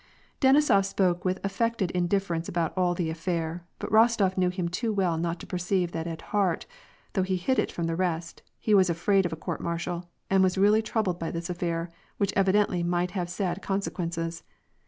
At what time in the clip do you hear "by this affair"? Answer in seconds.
11.19-11.91